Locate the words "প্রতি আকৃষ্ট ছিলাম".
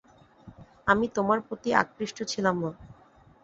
1.47-2.55